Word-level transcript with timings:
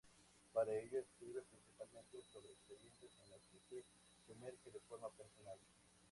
Para 0.51 0.73
ello, 0.75 0.97
escribe 0.97 1.43
principalmente 1.43 2.23
sobre 2.33 2.53
experiencias 2.53 3.11
en 3.23 3.29
las 3.29 3.41
que 3.51 3.59
se 3.59 3.83
sumerge 4.25 4.71
de 4.71 4.79
forma 4.89 5.11
personal. 5.11 5.59